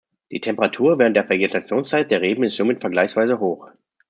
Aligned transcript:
Die 0.31 0.39
Temperatur 0.41 0.97
während 0.97 1.15
der 1.15 1.29
Vegetationszeit 1.29 2.09
der 2.09 2.21
Reben 2.21 2.41
ist 2.43 2.55
somit 2.55 2.81
vergleichsweise 2.81 3.39
hoch. 3.39 3.67